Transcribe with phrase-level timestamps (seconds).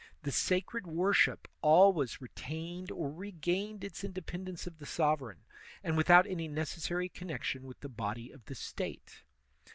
[0.23, 5.41] The sacred worship always retained or regained its independence of the sovereign,
[5.83, 9.21] and without any necessary connection with the body of the State.